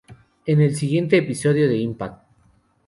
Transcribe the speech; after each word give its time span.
En 0.47 0.61
el 0.61 0.75
siguiente 0.75 1.17
episodio 1.17 1.69
de 1.69 1.77
"Impact! 1.77 2.23